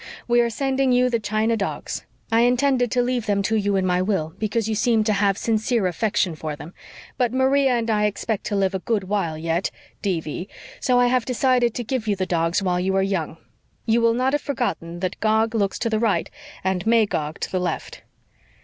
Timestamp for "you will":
13.85-14.15